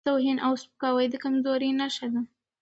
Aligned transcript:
توهین 0.09 0.37
او 0.45 0.53
سپکاوی 0.61 1.07
د 1.09 1.15
کمزورۍ 1.23 1.71
نښه 1.79 2.07
ده. 2.13 2.21